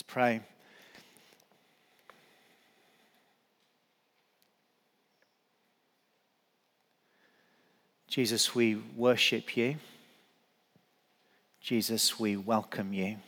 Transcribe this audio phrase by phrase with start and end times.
[0.00, 0.40] Let's pray.
[8.08, 9.76] Jesus, we worship you.
[11.60, 13.18] Jesus, we welcome you.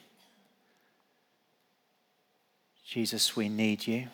[2.86, 4.08] Jesus, we need you.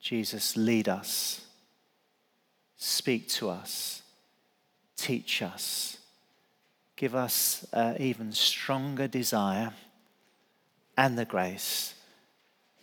[0.00, 1.42] Jesus, lead us,
[2.76, 4.02] speak to us,
[4.96, 5.98] teach us,
[6.96, 9.72] give us an even stronger desire
[10.96, 11.94] and the grace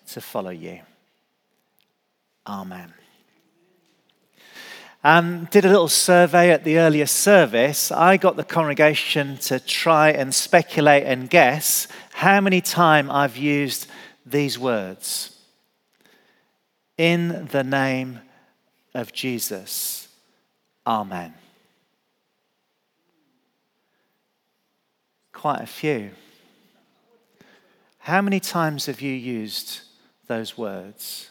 [0.07, 0.81] to follow you.
[2.45, 2.93] Amen.
[5.03, 7.91] Um, did a little survey at the earlier service.
[7.91, 13.87] I got the congregation to try and speculate and guess how many times I've used
[14.25, 15.37] these words
[16.97, 18.19] in the name
[18.93, 20.07] of Jesus.
[20.85, 21.33] Amen.
[25.31, 26.11] Quite a few.
[28.07, 29.81] How many times have you used
[30.27, 31.29] those words?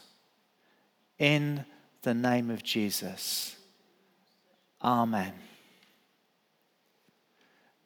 [1.17, 1.65] In
[2.03, 3.55] the name of Jesus.
[4.83, 5.33] Amen.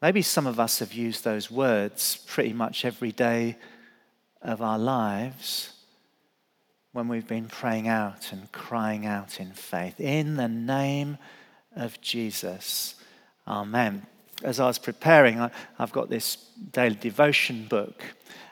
[0.01, 3.55] Maybe some of us have used those words pretty much every day
[4.41, 5.71] of our lives
[6.91, 10.01] when we've been praying out and crying out in faith.
[10.01, 11.17] In the name
[11.77, 12.95] of Jesus.
[13.47, 14.05] Amen.
[14.43, 16.35] As I was preparing, I, have got this
[16.71, 18.03] daily devotion book.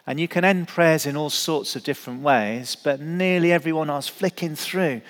[0.06, 3.96] And you can end prayers in all sorts of different ways, but nearly everyone I
[3.96, 5.02] was flicking through,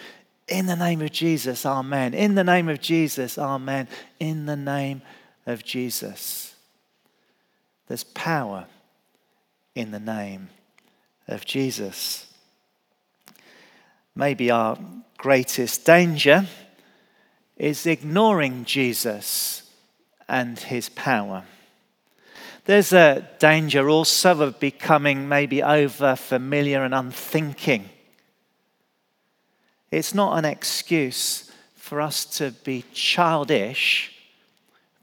[0.47, 2.13] in the name of Jesus, amen.
[2.13, 3.87] In the name of Jesus, amen.
[4.19, 5.03] In the name
[5.45, 6.55] of Jesus.
[7.87, 8.65] There's power
[9.75, 10.49] in the name
[11.27, 12.29] of Jesus
[14.19, 14.77] maybe our
[15.17, 16.45] greatest danger
[17.55, 19.63] is ignoring Jesus
[20.29, 21.43] and his power.
[22.65, 27.89] There's a danger also of becoming maybe over familiar and unthinking.
[29.91, 34.15] It's not an excuse for us to be childish,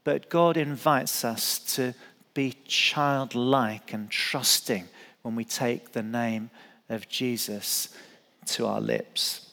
[0.04, 1.94] but God invites us to
[2.34, 4.86] be childlike and trusting
[5.22, 6.50] when we take the name
[6.88, 7.88] of Jesus
[8.44, 9.45] to our lips.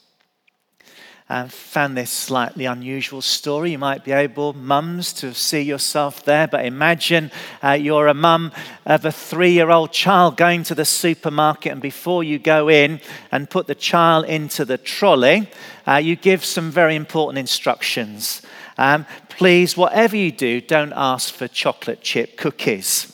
[1.30, 3.72] I found this slightly unusual story.
[3.72, 7.32] You might be able, mums, to see yourself there, but imagine
[7.64, 8.52] uh, you're a mum
[8.86, 13.00] of a three year old child going to the supermarket, and before you go in
[13.32, 15.50] and put the child into the trolley,
[15.88, 18.42] uh, you give some very important instructions.
[18.78, 23.10] Um, please, whatever you do, don't ask for chocolate chip cookies.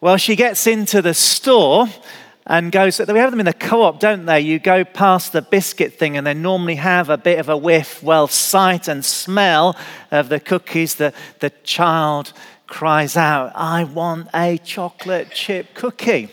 [0.00, 1.88] Well, she gets into the store
[2.46, 4.40] and goes, so we have them in the co op, don't they?
[4.40, 8.02] You go past the biscuit thing and they normally have a bit of a whiff,
[8.02, 9.76] well, sight and smell
[10.10, 10.96] of the cookies.
[10.96, 12.32] The, the child
[12.66, 16.28] cries out, I want a chocolate chip cookie.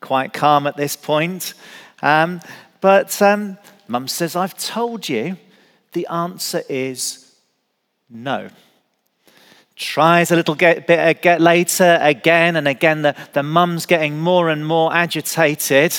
[0.00, 1.54] Quite calm at this point.
[2.02, 2.40] Um,
[2.80, 3.56] but um,
[3.86, 5.36] mum says, I've told you
[5.92, 7.36] the answer is
[8.10, 8.48] no
[9.82, 13.02] tries a little get, bit uh, get later again and again.
[13.02, 15.94] The, the mum's getting more and more agitated.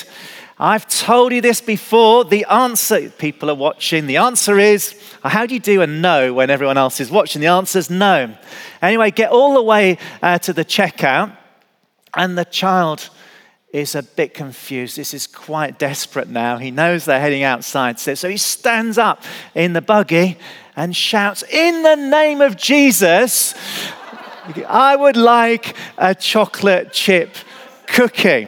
[0.60, 2.26] I've told you this before.
[2.26, 6.50] The answer, people are watching, the answer is how do you do a no when
[6.50, 7.42] everyone else is watching?
[7.42, 8.36] The answer is no.
[8.82, 11.36] Anyway, get all the way uh, to the checkout,
[12.14, 13.10] and the child
[13.74, 14.96] is a bit confused.
[14.96, 16.58] This is quite desperate now.
[16.58, 18.00] He knows they're heading outside.
[18.00, 19.24] So he stands up
[19.56, 20.38] in the buggy
[20.76, 23.54] and shouts, In the name of Jesus,
[24.68, 27.36] I would like a chocolate chip
[27.88, 28.48] cookie.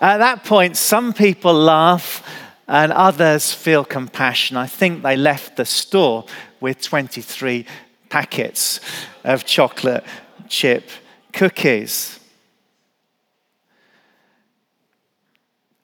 [0.00, 2.26] At that point, some people laugh
[2.66, 4.56] and others feel compassion.
[4.56, 6.24] I think they left the store
[6.60, 7.66] with 23
[8.08, 8.80] packets
[9.24, 10.04] of chocolate
[10.48, 10.88] chip
[11.32, 12.20] cookies.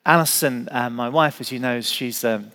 [0.05, 2.53] Alison, uh, my wife, as you know, she's um,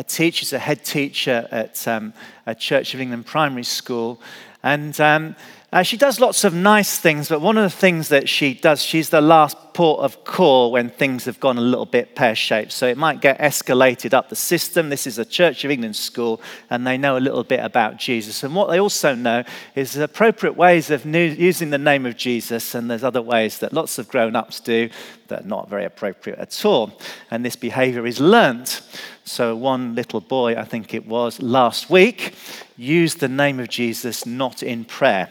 [0.00, 2.14] a teacher, she's a head teacher at um,
[2.46, 4.18] a Church of England primary school.
[4.62, 5.36] And um,
[5.72, 8.82] uh, she does lots of nice things, but one of the things that she does,
[8.82, 12.72] she's the last port of call when things have gone a little bit pear shaped.
[12.72, 14.88] So it might get escalated up the system.
[14.88, 18.42] This is a Church of England school, and they know a little bit about Jesus.
[18.42, 19.44] And what they also know
[19.74, 23.72] is appropriate ways of new, using the name of Jesus, and there's other ways that
[23.72, 24.90] lots of grown ups do
[25.28, 27.00] that are not very appropriate at all.
[27.30, 28.82] And this behavior is learnt.
[29.24, 32.34] So, one little boy, I think it was, last week,
[32.76, 35.30] used the name of Jesus not in prayer.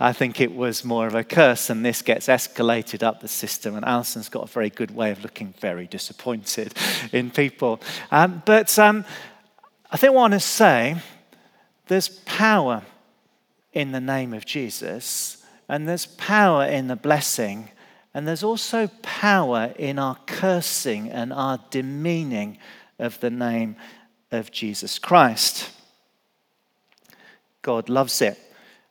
[0.00, 3.76] I think it was more of a curse, and this gets escalated up the system.
[3.76, 6.74] And Alison's got a very good way of looking very disappointed
[7.12, 7.80] in people.
[8.10, 9.04] Um, but um,
[9.90, 10.96] I think what I want to say
[11.86, 12.82] there's power
[13.72, 17.70] in the name of Jesus, and there's power in the blessing
[18.14, 22.58] And there's also power in our cursing and our demeaning
[23.00, 23.74] of the name
[24.30, 25.70] of Jesus Christ.
[27.60, 28.38] God loves it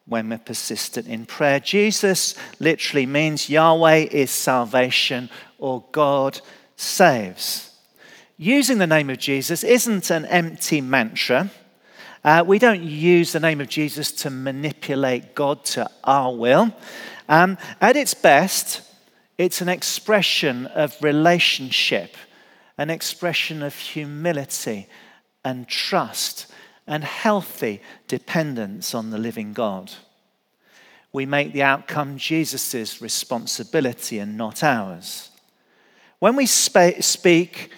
[0.05, 1.59] when we're persistent in prayer.
[1.59, 6.41] Jesus literally means Yahweh is salvation or God
[6.75, 7.71] saves.
[8.38, 11.51] Using the name of Jesus isn't an empty mantra.
[12.23, 16.73] Uh, we don't use the name of Jesus to manipulate God to our will.
[17.29, 18.81] Um, at its best,
[19.38, 22.15] it's an expression of relationship,
[22.77, 24.88] an expression of humility
[25.45, 26.52] and trust
[26.88, 29.91] and healthy dependence on the living God.
[31.12, 35.30] We make the outcome Jesus' responsibility and not ours.
[36.19, 37.71] When we sp- speak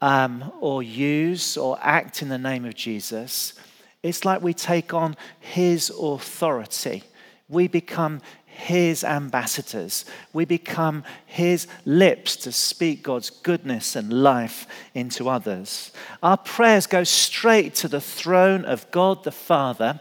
[0.00, 3.54] um, or use or act in the name of Jesus,
[4.02, 7.04] it's like we take on his authority.
[7.48, 8.20] We become
[8.54, 10.04] his ambassadors.
[10.32, 15.92] We become his lips to speak God's goodness and life into others.
[16.22, 20.00] Our prayers go straight to the throne of God the Father.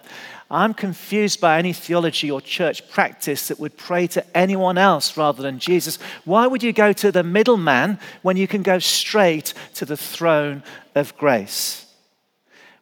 [0.51, 5.41] I'm confused by any theology or church practice that would pray to anyone else rather
[5.41, 5.97] than Jesus.
[6.23, 10.61] Why would you go to the middleman when you can go straight to the throne
[10.93, 11.87] of grace?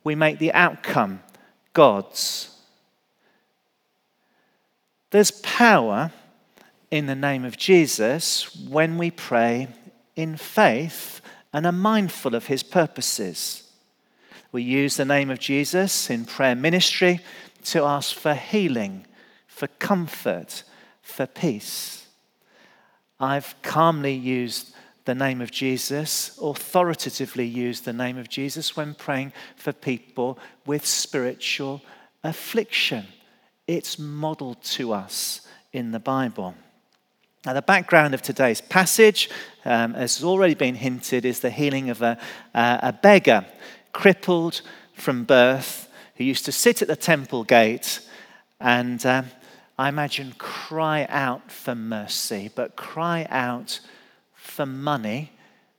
[0.04, 1.22] We make the outcome
[1.74, 2.51] God's
[5.12, 6.12] there's power
[6.90, 9.68] in the name of Jesus when we pray
[10.16, 11.22] in faith
[11.54, 13.70] and are mindful of his purposes.
[14.52, 17.20] We use the name of Jesus in prayer ministry
[17.66, 19.06] to ask for healing,
[19.48, 20.64] for comfort,
[21.02, 22.08] for peace.
[23.20, 24.74] I've calmly used
[25.06, 30.86] the name of Jesus, authoritatively used the name of Jesus when praying for people with
[30.86, 31.82] spiritual
[32.24, 33.06] affliction.
[33.68, 35.42] It's modeled to us
[35.72, 36.56] in the Bible.
[37.46, 39.30] Now, the background of today's passage,
[39.66, 42.18] um, as has already been hinted, is the healing of a,
[42.54, 43.46] uh, a beggar,
[43.94, 44.62] crippled
[44.94, 48.00] from birth, who used to sit at the temple gate
[48.62, 49.24] and uh,
[49.78, 53.80] I imagine cry out for mercy, but cry out
[54.36, 55.32] for money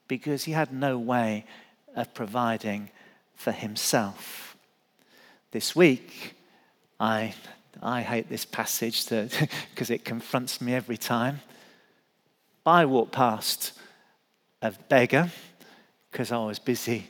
[0.08, 1.44] because he had no way
[1.94, 2.90] of providing
[3.36, 4.56] for himself.
[5.52, 6.34] This week,
[6.98, 7.34] I
[7.80, 11.40] I hate this passage because it confronts me every time.
[12.66, 13.72] I walked past
[14.60, 15.30] a beggar
[16.10, 17.08] because I was busy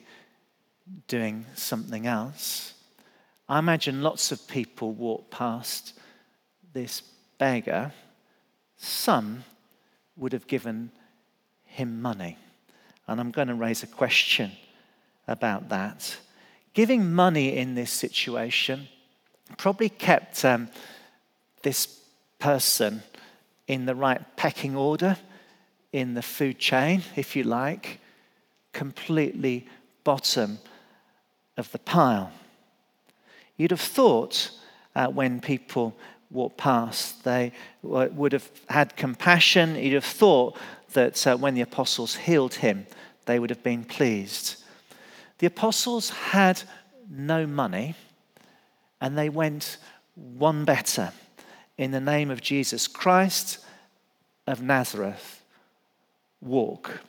[1.08, 2.74] doing something else.
[3.48, 5.94] I imagine lots of people walk past
[6.72, 7.02] this
[7.38, 7.92] beggar.
[8.76, 9.44] Some
[10.16, 10.90] would have given
[11.64, 12.38] him money.
[13.06, 14.52] And I'm going to raise a question
[15.26, 16.16] about that.
[16.72, 18.88] Giving money in this situation
[19.52, 20.68] probably kept um,
[21.62, 22.00] this
[22.38, 23.02] person
[23.68, 25.16] in the right pecking order
[25.92, 28.00] in the food chain, if you like,
[28.72, 29.66] completely
[30.04, 30.58] bottom
[31.56, 32.32] of the pile.
[33.56, 34.50] You'd have thought
[34.96, 35.94] uh, when people
[36.30, 37.52] walked past, they
[37.82, 39.76] would have had compassion.
[39.76, 40.56] You'd have thought
[40.94, 42.86] that uh, when the apostles healed him,
[43.26, 44.56] they would have been pleased.
[45.38, 46.62] The apostles had
[47.10, 47.94] no money
[49.02, 49.78] and they went
[50.14, 51.12] one better.
[51.76, 53.58] In the name of Jesus Christ
[54.46, 55.42] of Nazareth,
[56.40, 57.00] walk.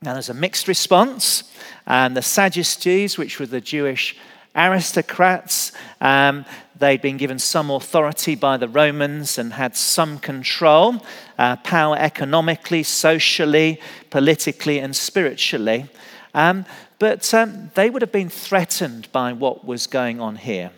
[0.00, 1.52] Now, there's a mixed response.
[1.86, 4.16] And the Sadducees, which were the Jewish
[4.54, 6.46] aristocrats, um,
[6.78, 11.04] they'd been given some authority by the Romans and had some control,
[11.38, 13.78] uh, power economically, socially,
[14.08, 15.86] politically, and spiritually.
[16.32, 16.64] Um,
[16.98, 20.70] but um, they would have been threatened by what was going on here.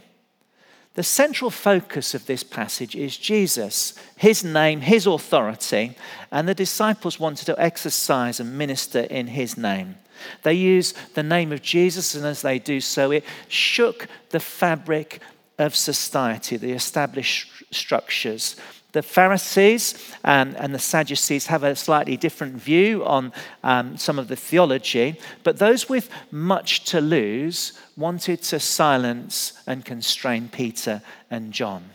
[0.99, 5.97] The central focus of this passage is Jesus, his name, his authority,
[6.33, 9.95] and the disciples wanted to exercise and minister in his name.
[10.43, 15.21] They use the name of Jesus, and as they do so, it shook the fabric
[15.57, 18.57] of society, the established structures.
[18.99, 24.27] The Pharisees and, and, the Sadducees have a slightly different view on um, some of
[24.27, 31.01] the theology, but those with much to lose wanted to silence and constrain Peter
[31.31, 31.91] and John.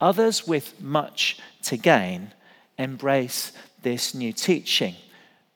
[0.00, 2.32] Others with much to gain
[2.78, 3.50] embrace
[3.82, 4.94] this new teaching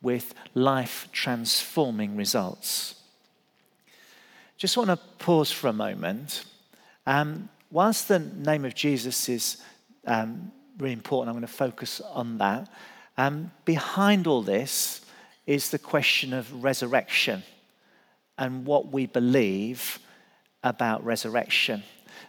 [0.02, 2.96] with life transforming results.
[4.56, 6.44] Just want to pause for a moment.
[7.06, 9.62] Um, whilst the name of Jesus is
[10.04, 11.28] um, really important.
[11.28, 12.68] I'm going to focus on that.
[13.16, 15.00] Um, behind all this
[15.46, 17.42] is the question of resurrection
[18.38, 19.98] and what we believe
[20.62, 21.82] about resurrection.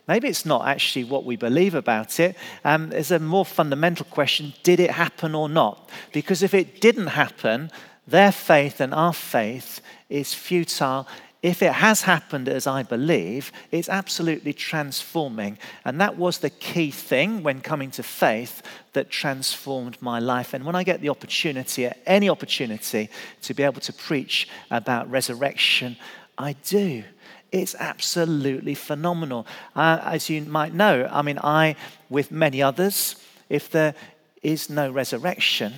[0.07, 2.35] Maybe it's not actually what we believe about it.
[2.63, 5.89] Um, there's a more fundamental question did it happen or not?
[6.11, 7.71] Because if it didn't happen,
[8.07, 11.07] their faith and our faith is futile
[11.45, 15.59] if it has happened as I believe, it's absolutely transforming.
[15.85, 20.55] And that was the key thing when coming to faith that transformed my life.
[20.55, 23.11] And when I get the opportunity, any opportunity,
[23.43, 25.97] to be able to preach about resurrection,
[26.35, 27.03] I do.
[27.51, 29.45] It's absolutely phenomenal.
[29.75, 31.75] Uh, as you might know, I mean, I,
[32.09, 33.17] with many others,
[33.49, 33.93] if there
[34.41, 35.75] is no resurrection,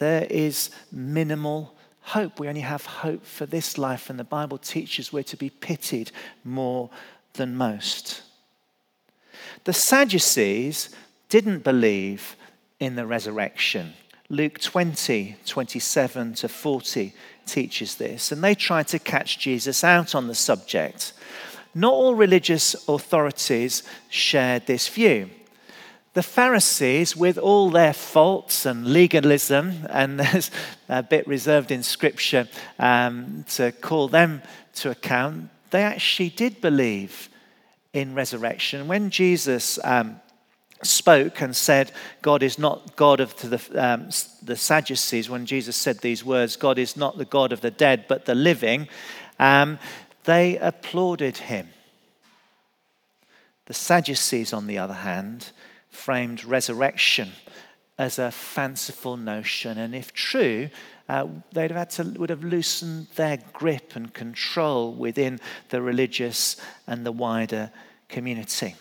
[0.00, 1.75] there is minimal
[2.06, 2.38] hope.
[2.38, 6.12] We only have hope for this life, and the Bible teaches we're to be pitied
[6.44, 6.88] more
[7.32, 8.22] than most.
[9.64, 10.90] The Sadducees
[11.28, 12.36] didn't believe
[12.78, 13.94] in the resurrection.
[14.28, 17.12] Luke 20, 27 to 40
[17.44, 21.12] teaches this, and they tried to catch Jesus out on the subject.
[21.74, 25.28] Not all religious authorities shared this view
[26.16, 30.50] the Pharisees, with all their faults and legalism, and there's
[30.88, 34.40] a bit reserved in Scripture um, to call them
[34.76, 37.28] to account, they actually did believe
[37.92, 38.88] in resurrection.
[38.88, 40.18] When Jesus um,
[40.82, 41.92] spoke and said,
[42.22, 44.08] God is not God of the, um,
[44.42, 48.06] the Sadducees, when Jesus said these words, God is not the God of the dead,
[48.08, 48.88] but the living,
[49.38, 49.78] um,
[50.24, 51.68] they applauded him.
[53.66, 55.50] The Sadducees, on the other hand,
[55.96, 57.32] framed resurrection
[57.98, 59.78] as a fanciful notion.
[59.78, 60.68] And if true,
[61.08, 66.56] uh, they'd have had to, would have loosened their grip and control within the religious
[66.86, 67.70] and the wider
[68.08, 68.76] community.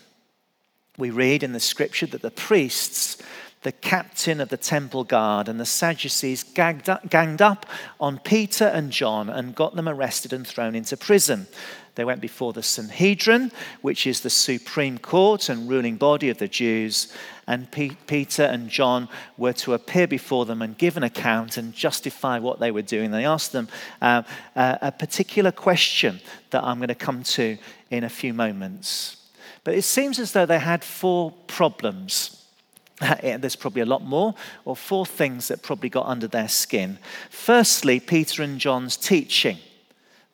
[0.97, 3.21] We read in the scripture that the priests,
[3.63, 6.43] the captain of the temple guard, and the Sadducees
[6.89, 7.65] up, ganged up
[7.99, 11.47] on Peter and John and got them arrested and thrown into prison.
[11.95, 16.47] They went before the Sanhedrin, which is the supreme court and ruling body of the
[16.47, 17.11] Jews.
[17.47, 21.73] And P- Peter and John were to appear before them and give an account and
[21.73, 23.11] justify what they were doing.
[23.11, 23.69] They asked them
[24.01, 24.23] uh,
[24.55, 27.57] uh, a particular question that I'm going to come to
[27.89, 29.17] in a few moments.
[29.63, 32.45] But it seems as though they had four problems.
[33.21, 34.35] There's probably a lot more,
[34.65, 36.99] or four things that probably got under their skin.
[37.29, 39.59] Firstly, Peter and John's teaching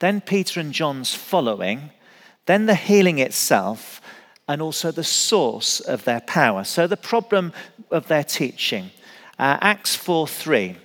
[0.02, 1.92] then Peter and John's following,
[2.48, 4.02] then the healing itself,
[4.48, 6.64] and also the source of their power.
[6.64, 7.54] So the problem
[7.92, 8.90] of their teaching.
[9.38, 10.76] Uh, Acts 4 3.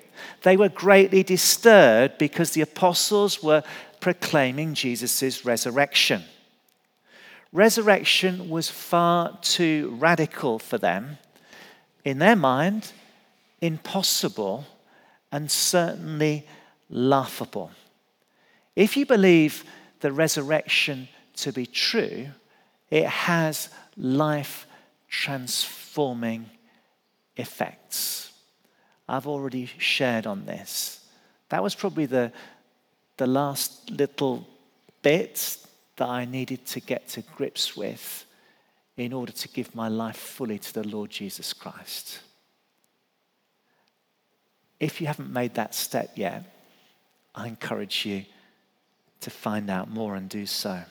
[0.42, 3.62] They were greatly disturbed because the apostles were
[4.00, 6.22] proclaiming Jesus' resurrection.
[7.52, 11.16] Resurrection was far too radical for them.
[12.04, 12.92] In their mind,
[13.62, 14.66] impossible
[15.32, 16.46] and certainly
[16.90, 17.70] laughable.
[18.76, 19.64] If you believe
[20.00, 22.28] the resurrection to be true,
[22.90, 24.66] it has life
[25.08, 26.50] transforming
[27.36, 28.32] effects.
[29.08, 31.00] I've already shared on this.
[31.48, 32.32] That was probably the,
[33.16, 34.46] the last little
[35.02, 35.56] bit
[35.96, 38.26] that I needed to get to grips with
[38.96, 42.20] in order to give my life fully to the Lord Jesus Christ.
[44.78, 46.44] If you haven't made that step yet,
[47.34, 48.24] I encourage you
[49.20, 50.82] to find out more and do so.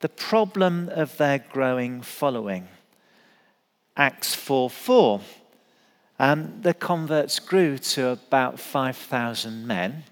[0.00, 2.68] The problem of their growing following.
[3.96, 5.20] Acts 4 4.
[6.18, 10.04] Um, the converts grew to about 5,000 men.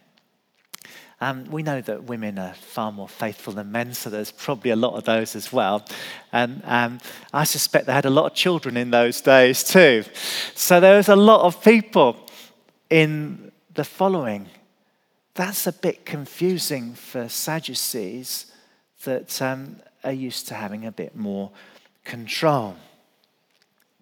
[1.20, 4.76] Um, we know that women are far more faithful than men, so there's probably a
[4.76, 5.86] lot of those as well.
[6.32, 6.98] And um,
[7.32, 10.04] I suspect they had a lot of children in those days too.
[10.56, 12.16] So there was a lot of people
[12.90, 14.48] in the following.
[15.34, 18.52] That's a bit confusing for Sadducees
[19.04, 21.50] that um, are used to having a bit more
[22.04, 22.76] control.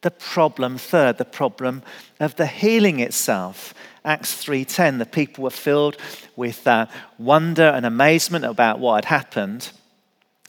[0.00, 1.82] The problem, third, the problem
[2.18, 3.74] of the healing itself.
[4.04, 5.96] Acts 3:10, the people were filled
[6.36, 6.86] with uh,
[7.18, 9.70] wonder and amazement about what had happened.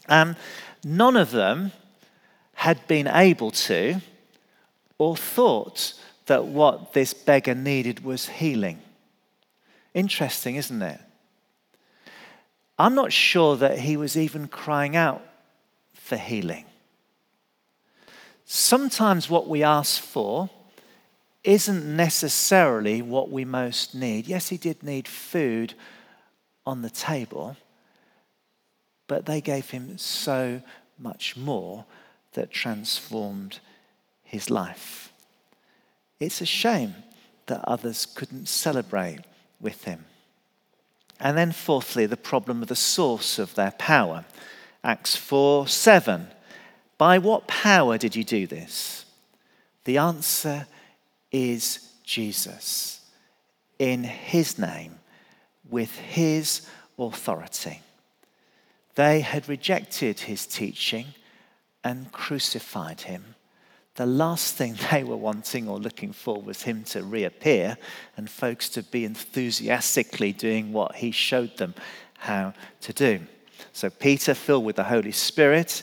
[0.08, 0.36] Um,
[0.82, 1.72] none of them
[2.54, 4.00] had been able to
[4.98, 5.94] or thought
[6.26, 8.80] that what this beggar needed was healing.
[9.94, 11.00] Interesting, isn't it?
[12.78, 15.22] I'm not sure that he was even crying out
[15.94, 16.64] for healing.
[18.44, 20.50] Sometimes what we ask for
[21.44, 24.26] isn't necessarily what we most need.
[24.26, 25.74] Yes, he did need food
[26.64, 27.56] on the table,
[29.06, 30.62] but they gave him so
[30.98, 31.84] much more
[32.32, 33.58] that transformed
[34.22, 35.12] his life.
[36.20, 36.94] It's a shame
[37.46, 39.20] that others couldn't celebrate
[39.62, 40.04] with him.
[41.18, 44.24] And then, fourthly, the problem of the source of their power.
[44.84, 46.26] Acts 4 7.
[46.98, 49.06] By what power did you do this?
[49.84, 50.66] The answer
[51.30, 53.00] is Jesus.
[53.78, 54.98] In his name,
[55.70, 57.80] with his authority.
[58.94, 61.06] They had rejected his teaching
[61.82, 63.34] and crucified him.
[63.94, 67.76] The last thing they were wanting or looking for was him to reappear
[68.16, 71.74] and folks to be enthusiastically doing what he showed them
[72.18, 73.20] how to do.
[73.72, 75.82] So, Peter, filled with the Holy Spirit,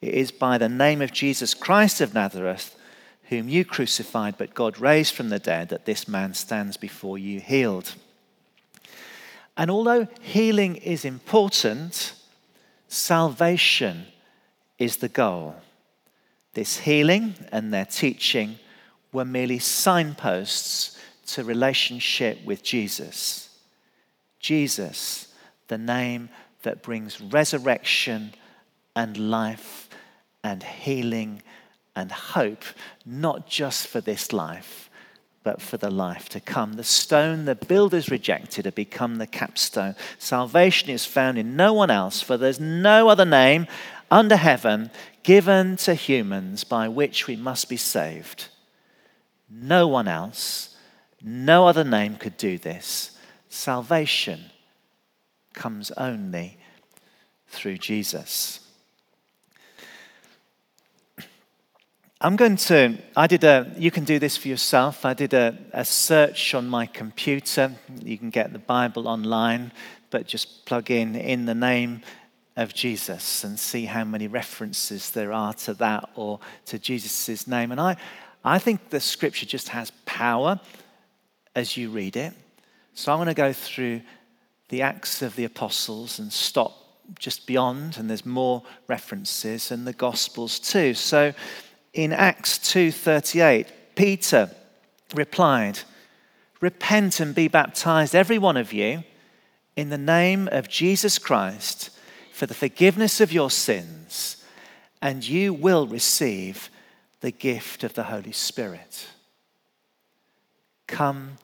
[0.00, 2.76] it is by the name of Jesus Christ of Nazareth,
[3.24, 7.40] whom you crucified, but God raised from the dead, that this man stands before you
[7.40, 7.94] healed.
[9.56, 12.14] And although healing is important,
[12.88, 14.06] salvation
[14.78, 15.56] is the goal.
[16.56, 18.58] This healing and their teaching
[19.12, 23.50] were merely signposts to relationship with Jesus.
[24.40, 25.34] Jesus,
[25.68, 26.30] the name
[26.62, 28.32] that brings resurrection
[28.94, 29.90] and life
[30.42, 31.42] and healing
[31.94, 32.64] and hope,
[33.04, 34.88] not just for this life,
[35.46, 36.72] but for the life to come.
[36.72, 39.94] The stone the builders rejected had become the capstone.
[40.18, 43.68] Salvation is found in no one else, for there's no other name
[44.10, 44.90] under heaven
[45.22, 48.48] given to humans by which we must be saved.
[49.48, 50.74] No one else,
[51.22, 53.16] no other name could do this.
[53.48, 54.46] Salvation
[55.52, 56.58] comes only
[57.46, 58.65] through Jesus.
[62.26, 65.04] I'm going to, I did a, you can do this for yourself.
[65.04, 67.70] I did a, a search on my computer.
[68.02, 69.70] You can get the Bible online,
[70.10, 72.02] but just plug in in the name
[72.56, 77.70] of Jesus and see how many references there are to that or to Jesus' name.
[77.70, 77.96] And I,
[78.44, 80.58] I think the scripture just has power
[81.54, 82.32] as you read it.
[82.94, 84.00] So I'm going to go through
[84.70, 86.72] the Acts of the Apostles and stop
[87.20, 90.92] just beyond, and there's more references, and the Gospels too.
[90.92, 91.32] So
[91.96, 94.54] in Acts 2:38, Peter
[95.14, 95.80] replied,
[96.60, 99.02] "Repent and be baptized every one of you
[99.76, 101.88] in the name of Jesus Christ
[102.32, 104.36] for the forgiveness of your sins,
[105.00, 106.68] and you will receive
[107.20, 109.06] the gift of the Holy Spirit."
[110.86, 111.38] Come,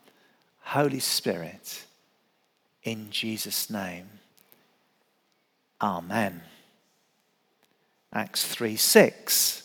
[0.60, 1.84] Holy Spirit,
[2.82, 4.20] in Jesus' name.
[5.80, 6.42] Amen.
[8.12, 9.61] Acts 3 6.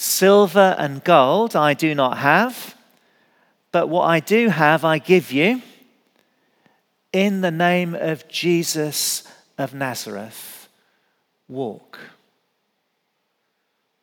[0.00, 2.74] Silver and gold I do not have,
[3.70, 5.60] but what I do have I give you.
[7.12, 9.24] In the name of Jesus
[9.58, 10.70] of Nazareth,
[11.48, 11.98] walk.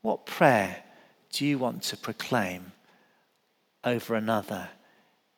[0.04, 0.84] What prayer
[1.32, 2.74] do you want to proclaim
[3.84, 4.70] over another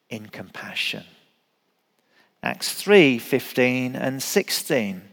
[0.10, 1.06] in compassion?
[2.44, 5.09] Acts 3 15 and 16.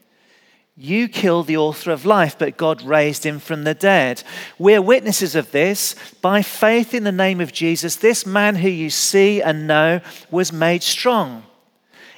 [0.78, 4.22] You killed the author of life, but God raised him from the dead.
[4.58, 5.94] We're witnesses of this.
[6.20, 10.52] By faith in the name of Jesus, this man who you see and know was
[10.52, 11.44] made strong.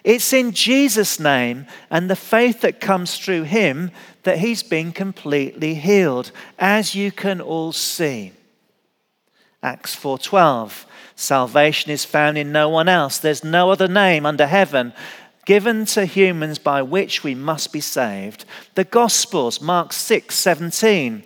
[0.02, 3.92] It's in Jesus' name and the faith that comes through him
[4.24, 8.32] that he's been completely healed, as you can all see.
[9.62, 13.18] Acts 4:12 Salvation is found in no one else.
[13.18, 14.92] There's no other name under heaven
[15.48, 18.44] given to humans by which we must be saved.
[18.74, 21.24] The Gospels, Mark 6 17.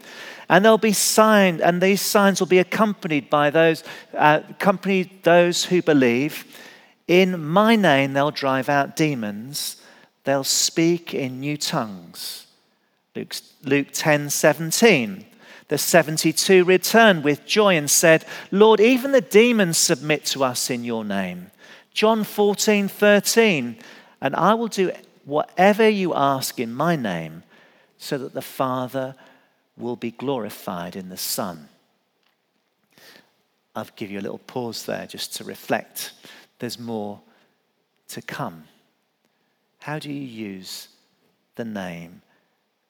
[0.48, 3.82] And they'll be signed, and these signs will be accompanied by those,
[4.16, 6.46] uh, accompanied those who believe.
[7.08, 9.82] In my name, they'll drive out demons.
[10.22, 12.46] They'll speak in new tongues.
[13.16, 15.26] Luke, Luke 10 17.
[15.66, 20.84] The 72 returned with joy and said, Lord, even the demons submit to us in
[20.84, 21.50] your name.
[21.92, 23.78] John 14 13
[24.22, 24.92] and I will do
[25.24, 27.42] whatever you ask in my name
[27.98, 29.16] so that the Father
[29.76, 31.68] will be glorified in the Son.
[33.74, 36.12] I'll give you a little pause there just to reflect.
[36.60, 37.20] There's more
[38.08, 38.64] to come.
[39.80, 40.88] How do you use
[41.56, 42.22] the name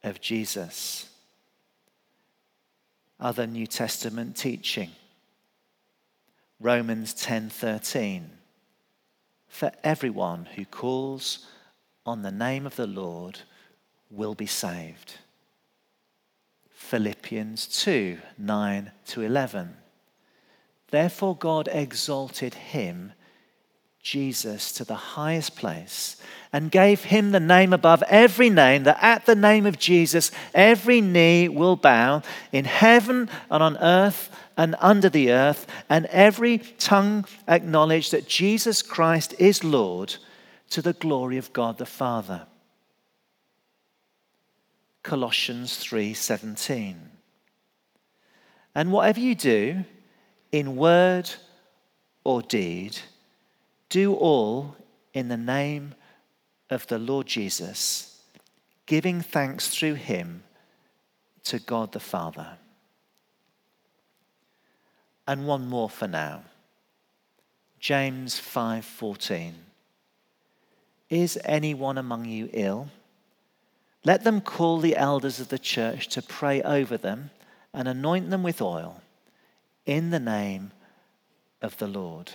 [0.04, 1.08] of Jesus?
[3.18, 4.90] Other New Testament teaching.
[6.60, 8.41] Romans 10:13
[9.52, 11.46] for everyone who calls
[12.06, 13.40] on the name of the Lord
[14.10, 15.18] will be saved.
[16.70, 19.76] Philippians 2 9 to 11.
[20.90, 23.12] Therefore, God exalted him,
[24.02, 26.16] Jesus, to the highest place
[26.52, 31.00] and gave him the name above every name, that at the name of Jesus every
[31.00, 37.24] knee will bow in heaven and on earth and under the earth, and every tongue
[37.48, 40.16] acknowledge that Jesus Christ is Lord
[40.70, 42.46] to the glory of God the Father.
[45.02, 47.10] Colossians 3:17.
[48.74, 49.84] And whatever you do
[50.50, 51.30] in word
[52.24, 52.98] or deed,
[53.92, 54.74] do all
[55.12, 55.94] in the name
[56.70, 58.22] of the Lord Jesus,
[58.86, 60.44] giving thanks through him
[61.44, 62.56] to God the Father.
[65.28, 66.44] And one more for now.
[67.80, 69.52] James 5:14
[71.10, 72.88] Is anyone among you ill?
[74.04, 77.30] Let them call the elders of the church to pray over them
[77.74, 79.02] and anoint them with oil
[79.84, 80.72] in the name
[81.60, 82.32] of the Lord.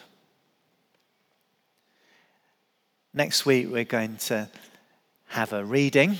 [3.17, 4.47] Next week, we're going to
[5.29, 6.17] have a reading,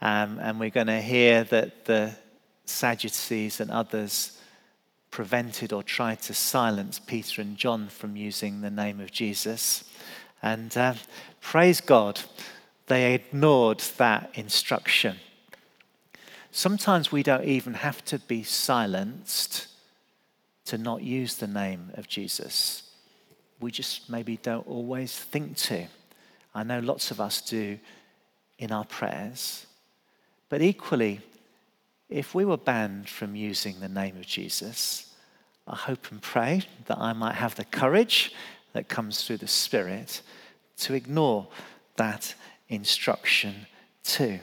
[0.00, 2.16] um, and we're going to hear that the
[2.64, 4.40] Sadducees and others
[5.10, 9.84] prevented or tried to silence Peter and John from using the name of Jesus.
[10.42, 10.94] And uh,
[11.42, 12.18] praise God
[12.86, 15.18] they ignored that instruction.
[16.50, 19.66] Sometimes we don't even have to be silenced
[20.64, 22.84] to not use the name of Jesus.
[23.60, 25.88] We just maybe don't always think to.
[26.54, 27.78] I know lots of us do
[28.58, 29.66] in our prayers.
[30.48, 31.20] But equally,
[32.08, 35.14] if we were banned from using the name of Jesus,
[35.66, 38.34] I hope and pray that I might have the courage
[38.72, 40.22] that comes through the Spirit
[40.78, 41.48] to ignore
[41.96, 42.34] that
[42.68, 43.66] instruction
[44.04, 44.40] too.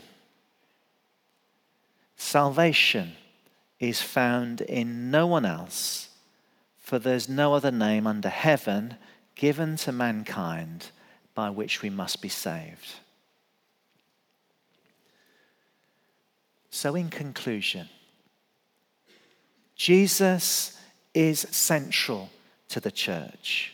[2.16, 3.14] Salvation
[3.80, 6.10] is found in no one else,
[6.78, 8.96] for there's no other name under heaven
[9.36, 10.92] given to mankind
[11.40, 12.96] by which we must be saved.
[16.70, 17.88] So, in conclusion,
[19.74, 20.78] Jesus
[21.14, 22.30] is central
[22.68, 23.74] to the church.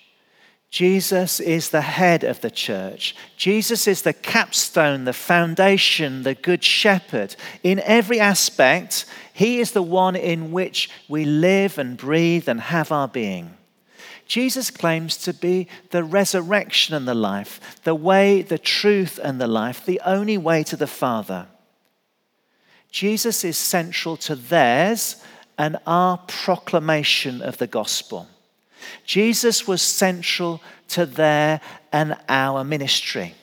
[0.70, 3.16] Jesus is the head of the church.
[3.36, 7.36] Jesus is the capstone, the foundation, the good shepherd.
[7.64, 12.92] In every aspect, he is the one in which we live and breathe and have
[12.92, 13.58] our being.
[14.26, 19.48] Jesus claims to be the resurrection and the life, the way, the truth, and the
[19.48, 21.48] life, the only way to the Father.
[22.90, 25.18] Jesus is central to theirs
[25.58, 28.28] and our proclamation of the gospel.
[29.06, 31.62] Jesus was central to their
[31.92, 33.36] and our ministry.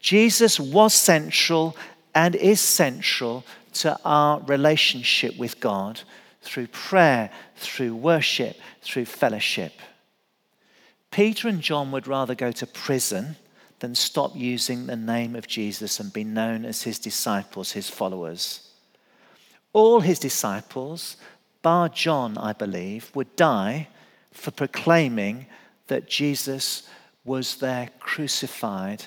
[0.00, 1.76] Jesus was central
[2.14, 6.00] and is central to our relationship with God
[6.42, 9.72] through prayer, through worship, through fellowship.
[11.12, 13.36] Peter and John would rather go to prison
[13.80, 18.70] than stop using the name of Jesus and be known as his disciples, his followers.
[19.74, 21.16] All his disciples,
[21.60, 23.88] bar John, I believe, would die
[24.32, 25.46] for proclaiming
[25.88, 26.88] that Jesus
[27.24, 29.04] was their crucified,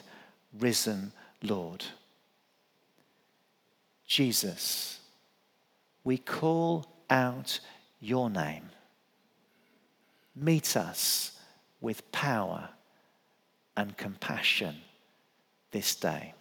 [0.53, 1.85] risen Lord.
[4.05, 4.99] Jesus,
[6.03, 7.59] we call out
[7.99, 8.69] your name.
[10.35, 11.34] Meet us
[11.81, 12.69] with power
[13.77, 14.75] and compassion
[15.71, 16.33] this day.